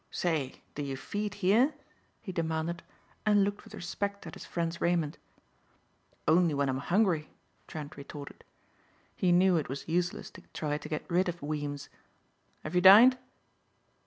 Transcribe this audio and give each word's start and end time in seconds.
"Say, 0.09 0.63
do 0.73 0.81
you 0.81 0.97
feed 0.97 1.35
here?" 1.35 1.75
he 2.23 2.31
demanded 2.31 2.81
and 3.23 3.43
looked 3.43 3.63
with 3.63 3.75
respect 3.75 4.25
at 4.25 4.33
his 4.33 4.45
friend's 4.47 4.81
raiment. 4.81 5.19
"Only 6.27 6.55
when 6.55 6.69
I'm 6.69 6.79
hungry," 6.79 7.29
Trent 7.67 7.95
retorted. 7.95 8.43
He 9.15 9.31
knew 9.31 9.57
it 9.57 9.69
was 9.69 9.87
useless 9.87 10.31
to 10.31 10.41
try 10.55 10.79
to 10.79 10.89
get 10.89 11.05
rid 11.07 11.29
of 11.29 11.43
Weems. 11.43 11.87
"Have 12.63 12.73
you 12.73 12.81
dined?" 12.81 13.19